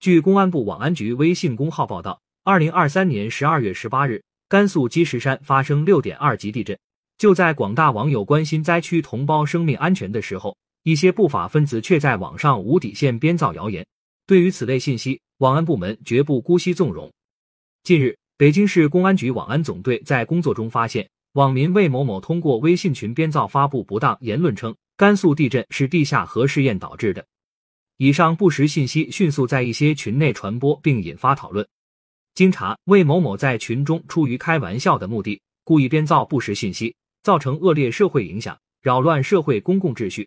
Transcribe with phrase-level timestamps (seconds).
[0.00, 6.78] 据公安部网安局微信公号报道，二零二三年十二月十八日，甘肃积石山发生六点二级地震。
[7.18, 13.86] 就在广大网友关心灾区同胞生命安全的时候，一些不法分子却在网上无底线编造谣言。
[14.26, 17.12] 对于此类信息，网安部门绝不姑息纵容。
[17.82, 27.22] 近日，北京市公安局网安总队在工作中发现，网民魏某某通过微信群编造发布不当言论，称甘肃地震是地下核试验导致的。
[28.02, 31.68] 以上不实信息迅速在一些群内传播，并引发讨论。
[32.32, 40.26] 经查，魏某某在群中出于开玩笑的目的，故意编造不实信息，造成恶劣社会影响，扰乱社会公共秩序。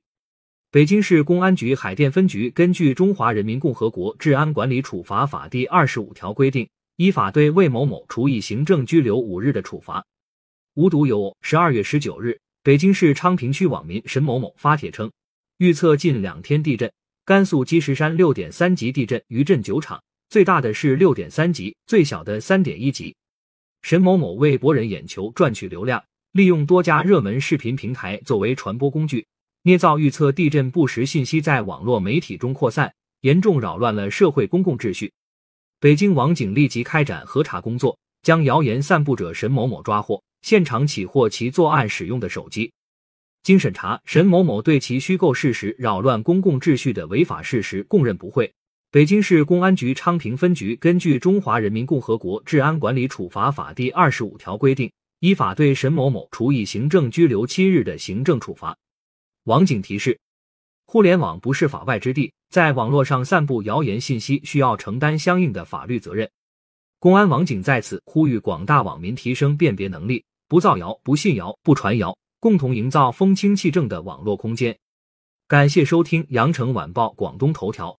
[0.70, 10.06] 北京市公安局海淀分局根据《中华人民共和国治安管理处罚法》第二十五条规定，依法对魏某某处以行政拘留五日的处罚。
[10.76, 15.12] 无独有偶，十二月十九日，北京市昌平区网民沈某某发帖称，
[15.58, 16.94] 预测近两天地震。
[17.26, 23.16] 甘肃积石山六点三级地震，余震九场，最大的是六点三级，最小的三点一级。
[23.82, 26.04] 沈某某为博人眼球、赚取流量，
[26.34, 29.26] 利用多家热门视频平台作为传播工具，
[29.62, 35.10] 捏造预测地震不实信息，在网络媒体中扩散，严重扰乱了社会公共秩序。
[35.80, 42.74] 北京网警立即开展核查工作，将谣言散布者沈某某抓获，现场起获其作案使用的手机。
[43.44, 48.50] 经审查，沈某某对其虚构事实、扰乱公共秩序的违法事实供认不讳。
[48.90, 58.78] 北京市公安局昌平分局根据《中华人民共和国治安管理处罚法》第二十五条规定，依法对沈某某处以行政拘留七日的行政处罚。
[59.44, 60.18] 网警提示：
[60.86, 66.30] 互联网不是法外之地，在网络上散布谣言信息，需要承担相应的法律责任。
[66.98, 72.16] 公安网警在此呼吁广大网民提升辨别能力，不造谣、不信谣、不传谣。
[72.44, 74.78] 共同营造风清气正的网络空间。
[75.48, 77.98] 感谢收听羊城晚报广东头条。